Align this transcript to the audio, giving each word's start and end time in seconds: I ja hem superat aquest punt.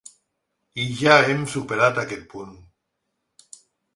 I 0.83 0.85
ja 1.01 1.17
hem 1.27 1.43
superat 1.51 2.01
aquest 2.05 2.25
punt. 2.33 2.57